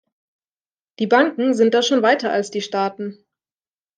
[0.97, 3.23] Die Banken sind da schon weiter als die Staaten.